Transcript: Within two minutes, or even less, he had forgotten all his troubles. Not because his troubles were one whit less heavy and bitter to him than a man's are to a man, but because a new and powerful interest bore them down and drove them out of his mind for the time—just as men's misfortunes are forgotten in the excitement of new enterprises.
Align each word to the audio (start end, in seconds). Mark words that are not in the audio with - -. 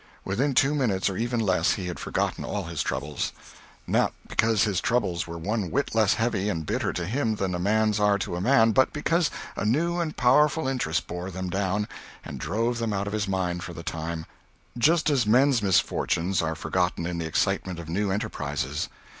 Within 0.25 0.55
two 0.55 0.73
minutes, 0.73 1.11
or 1.11 1.17
even 1.17 1.39
less, 1.39 1.73
he 1.73 1.85
had 1.85 1.99
forgotten 1.99 2.43
all 2.43 2.63
his 2.63 2.81
troubles. 2.81 3.31
Not 3.85 4.13
because 4.27 4.63
his 4.63 4.81
troubles 4.81 5.27
were 5.27 5.37
one 5.37 5.69
whit 5.69 5.93
less 5.93 6.15
heavy 6.15 6.49
and 6.49 6.65
bitter 6.65 6.91
to 6.91 7.05
him 7.05 7.35
than 7.35 7.53
a 7.53 7.59
man's 7.59 7.99
are 7.99 8.17
to 8.17 8.35
a 8.35 8.41
man, 8.41 8.71
but 8.71 8.91
because 8.93 9.29
a 9.55 9.63
new 9.63 9.99
and 9.99 10.17
powerful 10.17 10.67
interest 10.67 11.05
bore 11.05 11.29
them 11.29 11.51
down 11.51 11.87
and 12.25 12.39
drove 12.39 12.79
them 12.79 12.93
out 12.93 13.05
of 13.05 13.13
his 13.13 13.27
mind 13.27 13.61
for 13.61 13.73
the 13.73 13.83
time—just 13.83 15.11
as 15.11 15.27
men's 15.27 15.61
misfortunes 15.61 16.41
are 16.41 16.55
forgotten 16.55 17.05
in 17.05 17.19
the 17.19 17.27
excitement 17.27 17.77
of 17.77 17.87
new 17.87 18.09
enterprises. 18.09 18.89